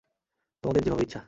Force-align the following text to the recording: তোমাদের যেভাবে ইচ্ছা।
তোমাদের 0.63 0.81
যেভাবে 0.83 1.03
ইচ্ছা। 1.03 1.19